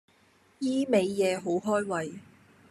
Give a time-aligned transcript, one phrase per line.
[0.57, 2.13] 依味野好開胃